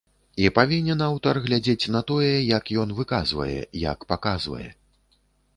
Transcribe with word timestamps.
А 0.47 0.51
павінен 0.59 1.03
аўтар 1.07 1.39
глядзець 1.45 1.91
на 1.95 2.01
тое, 2.11 2.31
як 2.57 2.71
ён 2.85 2.97
выказвае, 3.01 3.53
як 3.87 4.11
паказвае. 4.15 4.67